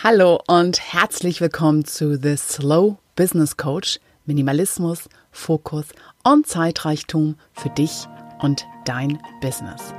Hallo 0.00 0.40
und 0.46 0.78
herzlich 0.92 1.40
willkommen 1.40 1.84
zu 1.84 2.16
The 2.16 2.36
Slow 2.36 2.98
Business 3.16 3.56
Coach. 3.56 3.98
Minimalismus, 4.26 5.08
Fokus 5.32 5.86
und 6.22 6.46
Zeitreichtum 6.46 7.34
für 7.52 7.70
dich 7.70 8.06
und 8.40 8.64
dein 8.84 9.18
Business. 9.40 9.92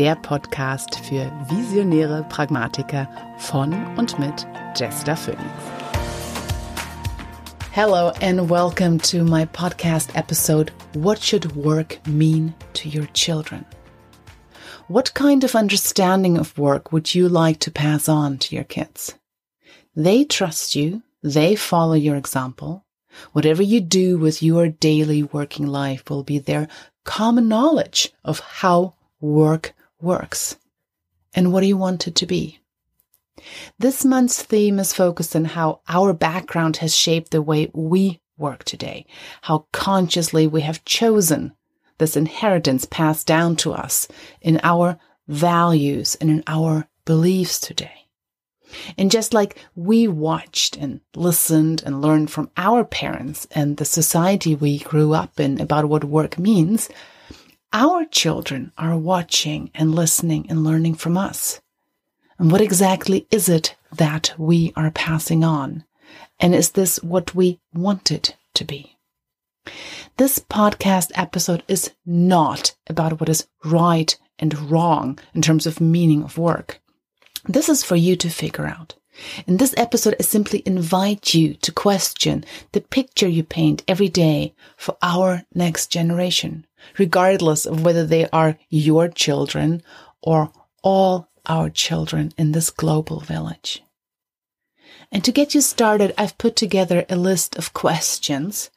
Der 0.00 0.16
Podcast 0.16 0.96
für 0.96 1.30
visionäre 1.48 2.26
Pragmatiker 2.28 3.08
von 3.38 3.72
und 3.96 4.18
mit 4.18 4.48
Jester 4.74 5.16
Phoenix. 5.16 5.44
Hello 7.70 8.10
and 8.20 8.50
welcome 8.50 8.98
to 8.98 9.22
my 9.22 9.46
podcast 9.46 10.10
episode 10.16 10.72
What 10.94 11.22
Should 11.22 11.54
Work 11.54 12.04
Mean 12.08 12.52
to 12.72 12.88
Your 12.88 13.06
Children? 13.12 13.64
What 14.88 15.14
kind 15.14 15.44
of 15.44 15.54
understanding 15.54 16.36
of 16.36 16.58
work 16.58 16.90
would 16.90 17.14
you 17.14 17.28
like 17.28 17.60
to 17.60 17.70
pass 17.70 18.08
on 18.08 18.38
to 18.38 18.52
your 18.52 18.64
kids? 18.64 19.14
They 19.96 20.24
trust 20.24 20.76
you. 20.76 21.02
They 21.22 21.56
follow 21.56 21.94
your 21.94 22.16
example. 22.16 22.84
Whatever 23.32 23.62
you 23.62 23.80
do 23.80 24.18
with 24.18 24.42
your 24.42 24.68
daily 24.68 25.22
working 25.22 25.66
life 25.66 26.10
will 26.10 26.22
be 26.22 26.38
their 26.38 26.68
common 27.04 27.48
knowledge 27.48 28.12
of 28.22 28.40
how 28.40 28.94
work 29.20 29.74
works. 30.00 30.56
And 31.34 31.52
what 31.52 31.66
you 31.66 31.78
want 31.78 32.06
it 32.06 32.14
to 32.16 32.26
be? 32.26 32.60
This 33.78 34.04
month's 34.04 34.42
theme 34.42 34.78
is 34.78 34.92
focused 34.92 35.34
on 35.34 35.46
how 35.46 35.80
our 35.88 36.12
background 36.12 36.78
has 36.78 36.94
shaped 36.94 37.30
the 37.30 37.42
way 37.42 37.70
we 37.72 38.20
work 38.38 38.64
today, 38.64 39.06
how 39.42 39.66
consciously 39.72 40.46
we 40.46 40.60
have 40.60 40.84
chosen 40.84 41.54
this 41.98 42.16
inheritance 42.16 42.86
passed 42.90 43.26
down 43.26 43.56
to 43.56 43.72
us 43.72 44.08
in 44.42 44.60
our 44.62 44.98
values 45.26 46.14
and 46.16 46.28
in 46.28 46.42
our 46.46 46.86
beliefs 47.04 47.58
today. 47.58 48.05
And 48.98 49.10
just 49.10 49.32
like 49.32 49.58
we 49.74 50.08
watched 50.08 50.76
and 50.76 51.00
listened 51.14 51.82
and 51.86 52.02
learned 52.02 52.30
from 52.30 52.50
our 52.56 52.84
parents 52.84 53.46
and 53.52 53.76
the 53.76 53.84
society 53.84 54.54
we 54.54 54.78
grew 54.78 55.12
up 55.12 55.38
in 55.38 55.60
about 55.60 55.86
what 55.86 56.04
work 56.04 56.38
means, 56.38 56.88
our 57.72 58.04
children 58.04 58.72
are 58.78 58.96
watching 58.96 59.70
and 59.74 59.94
listening 59.94 60.46
and 60.48 60.64
learning 60.64 60.94
from 60.94 61.16
us. 61.16 61.60
And 62.38 62.50
what 62.50 62.60
exactly 62.60 63.26
is 63.30 63.48
it 63.48 63.76
that 63.96 64.34
we 64.36 64.72
are 64.76 64.90
passing 64.90 65.44
on? 65.44 65.84
And 66.38 66.54
is 66.54 66.72
this 66.72 67.02
what 67.02 67.34
we 67.34 67.60
want 67.72 68.10
it 68.10 68.36
to 68.54 68.64
be? 68.64 68.96
This 70.16 70.38
podcast 70.38 71.10
episode 71.14 71.62
is 71.66 71.92
not 72.04 72.74
about 72.86 73.20
what 73.20 73.28
is 73.28 73.46
right 73.64 74.16
and 74.38 74.70
wrong 74.70 75.18
in 75.34 75.42
terms 75.42 75.66
of 75.66 75.80
meaning 75.80 76.22
of 76.22 76.38
work. 76.38 76.80
This 77.48 77.68
is 77.68 77.84
for 77.84 77.96
you 77.96 78.16
to 78.16 78.28
figure 78.28 78.66
out. 78.66 78.94
In 79.46 79.56
this 79.56 79.74
episode, 79.76 80.14
I 80.18 80.22
simply 80.22 80.62
invite 80.66 81.32
you 81.32 81.54
to 81.54 81.72
question 81.72 82.44
the 82.72 82.80
picture 82.80 83.28
you 83.28 83.44
paint 83.44 83.82
every 83.88 84.08
day 84.08 84.54
for 84.76 84.96
our 85.00 85.44
next 85.54 85.86
generation, 85.90 86.66
regardless 86.98 87.64
of 87.64 87.84
whether 87.84 88.04
they 88.04 88.28
are 88.30 88.58
your 88.68 89.08
children 89.08 89.82
or 90.20 90.50
all 90.82 91.28
our 91.46 91.70
children 91.70 92.32
in 92.36 92.52
this 92.52 92.70
global 92.70 93.20
village. 93.20 93.82
And 95.12 95.24
to 95.24 95.32
get 95.32 95.54
you 95.54 95.60
started, 95.60 96.12
I've 96.18 96.36
put 96.36 96.56
together 96.56 97.06
a 97.08 97.16
list 97.16 97.56
of 97.56 97.72
questions 97.72 98.70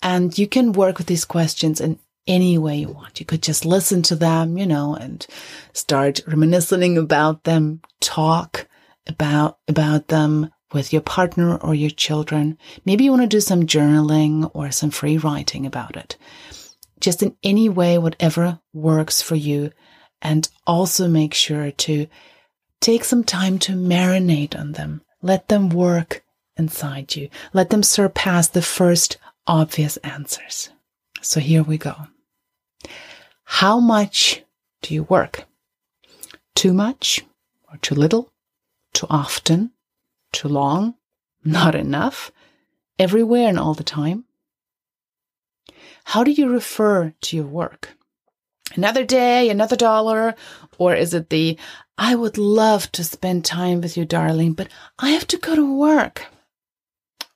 and 0.00 0.38
you 0.38 0.46
can 0.46 0.72
work 0.72 0.98
with 0.98 1.06
these 1.06 1.24
questions 1.24 1.80
in 1.80 1.98
any 2.26 2.58
way 2.58 2.76
you 2.76 2.88
want. 2.88 3.20
You 3.20 3.26
could 3.26 3.42
just 3.42 3.64
listen 3.64 4.02
to 4.02 4.16
them, 4.16 4.58
you 4.58 4.66
know, 4.66 4.94
and 4.94 5.26
start 5.72 6.20
reminiscing 6.26 6.98
about 6.98 7.44
them, 7.44 7.80
talk 8.00 8.66
about, 9.06 9.58
about 9.68 10.08
them 10.08 10.50
with 10.72 10.92
your 10.92 11.02
partner 11.02 11.56
or 11.56 11.74
your 11.74 11.90
children. 11.90 12.58
Maybe 12.84 13.04
you 13.04 13.10
want 13.10 13.22
to 13.22 13.28
do 13.28 13.40
some 13.40 13.66
journaling 13.66 14.50
or 14.54 14.70
some 14.70 14.90
free 14.90 15.16
writing 15.16 15.64
about 15.64 15.96
it. 15.96 16.16
Just 17.00 17.22
in 17.22 17.36
any 17.42 17.68
way, 17.68 17.98
whatever 17.98 18.60
works 18.72 19.22
for 19.22 19.36
you. 19.36 19.70
And 20.22 20.48
also 20.66 21.08
make 21.08 21.34
sure 21.34 21.70
to 21.70 22.06
take 22.80 23.04
some 23.04 23.22
time 23.22 23.58
to 23.60 23.72
marinate 23.72 24.58
on 24.58 24.72
them. 24.72 25.02
Let 25.22 25.48
them 25.48 25.68
work 25.68 26.24
inside 26.56 27.14
you. 27.14 27.28
Let 27.52 27.70
them 27.70 27.82
surpass 27.82 28.48
the 28.48 28.62
first 28.62 29.18
obvious 29.46 29.98
answers. 29.98 30.70
So 31.20 31.40
here 31.40 31.62
we 31.62 31.78
go. 31.78 31.94
How 33.46 33.78
much 33.78 34.42
do 34.82 34.92
you 34.92 35.04
work? 35.04 35.44
Too 36.54 36.72
much 36.72 37.24
or 37.70 37.78
too 37.78 37.94
little? 37.94 38.32
Too 38.92 39.06
often? 39.08 39.70
Too 40.32 40.48
long? 40.48 40.94
Not 41.44 41.74
enough? 41.74 42.32
Everywhere 42.98 43.48
and 43.48 43.58
all 43.58 43.74
the 43.74 43.84
time? 43.84 44.24
How 46.04 46.24
do 46.24 46.32
you 46.32 46.48
refer 46.48 47.14
to 47.20 47.36
your 47.36 47.46
work? 47.46 47.96
Another 48.74 49.04
day, 49.04 49.48
another 49.48 49.76
dollar? 49.76 50.34
Or 50.76 50.94
is 50.94 51.14
it 51.14 51.30
the, 51.30 51.56
I 51.96 52.16
would 52.16 52.36
love 52.36 52.90
to 52.92 53.04
spend 53.04 53.44
time 53.44 53.80
with 53.80 53.96
you, 53.96 54.04
darling, 54.04 54.54
but 54.54 54.68
I 54.98 55.10
have 55.10 55.26
to 55.28 55.38
go 55.38 55.54
to 55.54 55.78
work? 55.78 56.26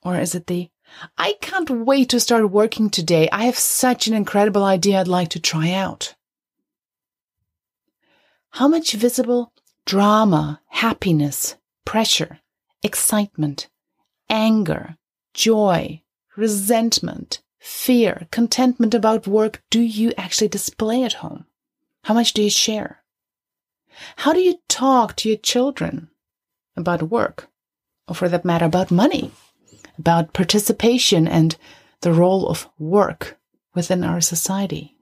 Or 0.03 0.19
is 0.19 0.35
it 0.35 0.47
the, 0.47 0.69
I 1.17 1.35
can't 1.41 1.69
wait 1.69 2.09
to 2.09 2.19
start 2.19 2.51
working 2.51 2.89
today. 2.89 3.29
I 3.31 3.45
have 3.45 3.57
such 3.57 4.07
an 4.07 4.13
incredible 4.13 4.63
idea 4.63 4.99
I'd 4.99 5.07
like 5.07 5.29
to 5.29 5.39
try 5.39 5.71
out. 5.71 6.15
How 8.51 8.67
much 8.67 8.93
visible 8.93 9.53
drama, 9.85 10.61
happiness, 10.67 11.55
pressure, 11.85 12.39
excitement, 12.83 13.69
anger, 14.29 14.97
joy, 15.33 16.01
resentment, 16.35 17.41
fear, 17.59 18.27
contentment 18.31 18.93
about 18.93 19.27
work 19.27 19.61
do 19.69 19.79
you 19.79 20.13
actually 20.17 20.47
display 20.47 21.03
at 21.03 21.13
home? 21.13 21.45
How 22.03 22.13
much 22.13 22.33
do 22.33 22.41
you 22.41 22.49
share? 22.49 23.03
How 24.17 24.33
do 24.33 24.39
you 24.39 24.59
talk 24.67 25.15
to 25.17 25.29
your 25.29 25.37
children 25.37 26.09
about 26.75 27.03
work? 27.03 27.49
Or 28.07 28.15
for 28.15 28.27
that 28.29 28.45
matter, 28.45 28.65
about 28.65 28.91
money? 28.91 29.31
About 30.01 30.33
participation 30.33 31.27
and 31.27 31.55
the 32.01 32.11
role 32.11 32.47
of 32.47 32.67
work 32.79 33.37
within 33.75 34.03
our 34.03 34.19
society? 34.19 34.95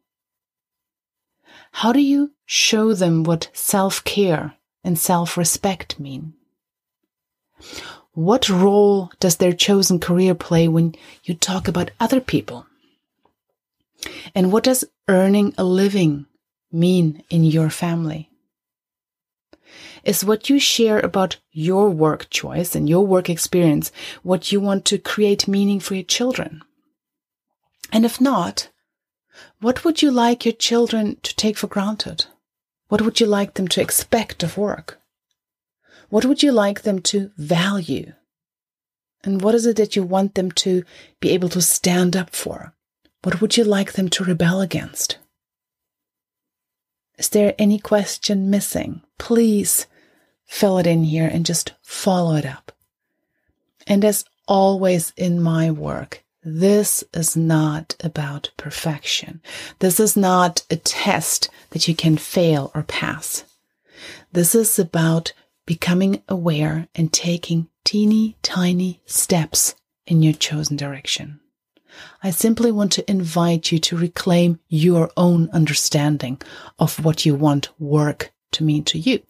How 1.72 1.94
do 1.94 2.02
you 2.02 2.34
show 2.46 2.94
them 2.94 3.24
what 3.24 3.50
self 3.54 4.04
care 4.04 4.56
and 4.84 5.00
self 5.00 5.38
respect 5.38 6.00
mean? 6.00 6.34
What 8.12 8.50
role 8.50 9.09
does 9.22 9.38
their 9.38 9.54
chosen 9.54 10.00
career 10.00 10.36
play 10.36 10.68
when 10.68 10.96
you 11.24 11.34
talk 11.34 11.70
about 11.70 11.92
other 12.00 12.20
people? 12.20 12.66
And 14.36 14.52
what 14.52 14.66
does 14.66 14.84
earning 15.08 15.54
a 15.58 15.64
living 15.64 16.26
mean 16.72 17.24
in 17.30 17.46
your 17.46 17.70
family? 17.70 18.28
Is 20.04 20.26
what 20.26 20.50
you 20.50 20.60
share 20.60 21.00
about 21.00 21.38
your 21.52 21.90
work 21.90 22.30
choice 22.30 22.76
and 22.76 22.88
your 22.88 23.06
work 23.06 23.30
experience, 23.30 23.92
what 24.24 24.52
you 24.52 24.60
want 24.60 24.86
to 24.86 24.98
create 24.98 25.48
meaning 25.48 25.80
for 25.80 25.96
your 25.96 26.04
children. 26.04 26.62
And 27.92 28.06
if 28.06 28.22
not, 28.22 28.70
what 29.62 29.84
would 29.84 30.02
you 30.02 30.12
like 30.12 30.46
your 30.46 30.54
children 30.54 31.18
to 31.24 31.36
take 31.36 31.58
for 31.58 31.68
granted? 31.68 32.26
What 32.88 33.02
would 33.02 33.20
you 33.20 33.26
like 33.26 33.54
them 33.54 33.68
to 33.70 33.82
expect 33.82 34.44
of 34.44 34.58
work? 34.58 35.00
What 36.09 36.26
would 36.26 36.42
you 36.42 36.52
like 36.52 36.82
them 36.82 37.00
to 37.04 37.32
value? 37.38 38.14
And 39.24 39.42
what 39.42 39.54
is 39.54 39.66
it 39.66 39.76
that 39.78 39.96
you 39.96 40.04
want 40.04 40.36
them 40.36 40.52
to 40.54 40.84
be 41.20 41.30
able 41.32 41.50
to 41.50 41.62
stand 41.62 42.16
up 42.16 42.36
for? 42.36 42.74
What 43.22 43.42
would 43.42 43.58
you 43.58 43.64
like 43.64 43.94
them 43.94 44.09
to 44.09 44.24
rebel 44.24 44.62
against? 44.62 45.18
Is 47.19 47.30
there 47.30 47.53
any 47.59 47.78
question 47.78 48.50
missing? 48.50 49.02
Please 49.18 49.88
fill 50.46 50.78
it 50.78 50.88
in 50.88 51.03
here 51.03 51.28
and 51.28 51.46
just 51.46 51.74
follow 51.84 52.35
it 52.35 52.46
up. 52.46 52.72
And 53.85 54.05
as 54.05 54.23
always 54.47 55.11
in 55.17 55.41
my 55.41 55.70
work, 55.70 56.23
this 56.41 57.03
is 57.14 57.35
not 57.35 57.96
about 58.02 58.52
perfection. 58.55 59.41
This 59.79 59.99
is 59.99 60.16
not 60.16 60.64
a 60.72 60.78
test 60.78 61.49
that 61.72 61.90
you 61.90 61.94
can 61.94 62.17
fail 62.17 62.72
or 62.73 62.84
pass. 62.84 63.44
This 64.32 64.55
is 64.55 64.79
about 64.79 65.34
becoming 65.66 66.23
aware 66.29 66.88
and 66.96 67.11
taking 67.11 67.67
teeny 67.84 68.38
tiny 68.41 69.02
steps 69.05 69.76
in 70.08 70.23
your 70.23 70.34
chosen 70.34 70.78
direction. 70.78 71.41
I 72.23 72.31
simply 72.31 72.72
want 72.72 72.91
to 72.93 73.09
invite 73.09 73.72
you 73.72 73.79
to 73.79 73.97
reclaim 73.97 74.59
your 74.67 75.09
own 75.16 75.49
understanding 75.51 76.41
of 76.78 77.03
what 77.03 77.25
you 77.25 77.35
want 77.35 77.69
work 77.79 78.31
to 78.51 78.63
mean 78.63 78.84
to 78.85 78.99
you. 78.99 79.22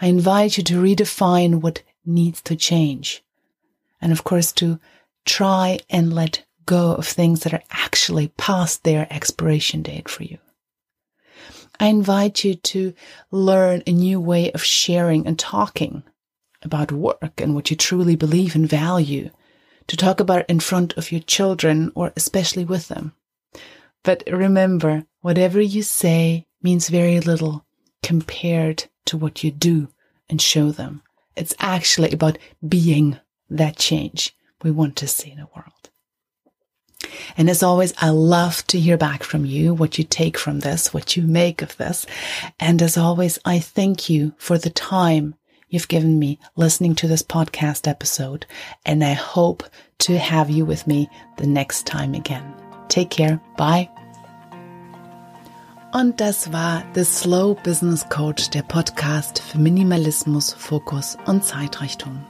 I 0.00 0.06
invite 0.06 0.56
you 0.56 0.64
to 0.64 0.82
redefine 0.82 1.60
what 1.60 1.82
needs 2.04 2.40
to 2.42 2.56
change. 2.56 3.22
And 4.00 4.12
of 4.12 4.24
course, 4.24 4.52
to 4.52 4.78
try 5.24 5.78
and 5.90 6.12
let 6.12 6.44
go 6.66 6.92
of 6.92 7.06
things 7.06 7.40
that 7.40 7.54
are 7.54 7.62
actually 7.70 8.28
past 8.36 8.84
their 8.84 9.06
expiration 9.10 9.82
date 9.82 10.08
for 10.08 10.22
you. 10.22 10.38
I 11.80 11.86
invite 11.86 12.44
you 12.44 12.54
to 12.54 12.92
learn 13.30 13.82
a 13.86 13.92
new 13.92 14.20
way 14.20 14.50
of 14.52 14.64
sharing 14.64 15.26
and 15.26 15.38
talking 15.38 16.02
about 16.62 16.90
work 16.90 17.40
and 17.40 17.54
what 17.54 17.70
you 17.70 17.76
truly 17.76 18.16
believe 18.16 18.54
and 18.54 18.68
value, 18.68 19.30
to 19.88 19.96
talk 19.96 20.20
about 20.20 20.40
it 20.40 20.46
in 20.48 20.60
front 20.60 20.96
of 20.96 21.10
your 21.10 21.20
children 21.20 21.90
or 21.94 22.12
especially 22.16 22.64
with 22.64 22.88
them. 22.88 23.12
But 24.04 24.22
remember, 24.30 25.06
whatever 25.20 25.60
you 25.60 25.82
say 25.82 26.46
means 26.62 26.88
very 26.88 27.20
little 27.20 27.64
compared 28.02 28.84
to 29.06 29.16
what 29.16 29.42
you 29.42 29.50
do 29.50 29.88
and 30.28 30.40
show 30.40 30.70
them. 30.70 31.02
It's 31.36 31.54
actually 31.58 32.12
about 32.12 32.38
being 32.66 33.18
that 33.50 33.76
change 33.76 34.36
we 34.62 34.70
want 34.70 34.96
to 34.96 35.06
see 35.06 35.30
in 35.30 35.38
the 35.38 35.48
world. 35.54 35.72
And 37.36 37.48
as 37.48 37.62
always, 37.62 37.94
I 37.98 38.10
love 38.10 38.66
to 38.68 38.80
hear 38.80 38.96
back 38.96 39.22
from 39.22 39.44
you, 39.44 39.72
what 39.72 39.98
you 39.98 40.04
take 40.04 40.36
from 40.36 40.60
this, 40.60 40.92
what 40.92 41.16
you 41.16 41.22
make 41.22 41.62
of 41.62 41.76
this. 41.76 42.04
And 42.58 42.82
as 42.82 42.96
always, 42.96 43.38
I 43.44 43.60
thank 43.60 44.10
you 44.10 44.34
for 44.36 44.58
the 44.58 44.70
time 44.70 45.36
you've 45.68 45.88
given 45.88 46.18
me 46.18 46.38
listening 46.56 46.94
to 46.96 47.08
this 47.08 47.22
podcast 47.22 47.86
episode. 47.86 48.46
And 48.84 49.04
I 49.04 49.14
hope 49.14 49.64
to 50.00 50.18
have 50.18 50.50
you 50.50 50.64
with 50.64 50.86
me 50.86 51.08
the 51.36 51.46
next 51.46 51.86
time 51.86 52.14
again. 52.14 52.54
Take 52.88 53.10
care. 53.10 53.40
Bye. 53.56 53.88
Und 55.92 56.20
das 56.20 56.52
war 56.52 56.82
The 56.94 57.04
Slow 57.04 57.54
Business 57.54 58.06
Coach, 58.10 58.50
der 58.50 58.62
Podcast 58.62 59.40
für 59.40 59.58
Minimalismus, 59.58 60.52
Fokus 60.52 61.16
und 61.24 61.44
Zeitrichtung. 61.44 62.24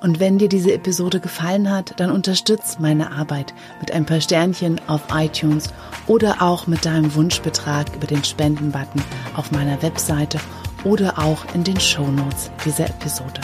Und 0.00 0.18
wenn 0.18 0.38
dir 0.38 0.48
diese 0.48 0.72
Episode 0.72 1.20
gefallen 1.20 1.70
hat, 1.70 1.98
dann 2.00 2.10
unterstütz 2.10 2.78
meine 2.78 3.12
Arbeit 3.12 3.52
mit 3.80 3.90
ein 3.92 4.06
paar 4.06 4.20
Sternchen 4.20 4.80
auf 4.86 5.02
iTunes 5.12 5.68
oder 6.06 6.40
auch 6.40 6.66
mit 6.66 6.84
deinem 6.86 7.14
Wunschbetrag 7.14 7.94
über 7.94 8.06
den 8.06 8.24
Spendenbutton 8.24 9.02
auf 9.34 9.50
meiner 9.50 9.82
Webseite 9.82 10.38
oder 10.84 11.18
auch 11.18 11.44
in 11.54 11.64
den 11.64 11.78
Shownotes 11.78 12.50
dieser 12.64 12.86
Episode. 12.86 13.40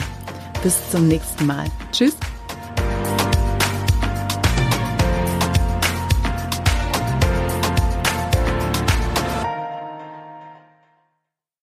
Bis 0.63 0.77
zum 0.91 1.07
nächsten 1.07 1.45
Mal. 1.45 1.65
Tschüss. 1.91 2.15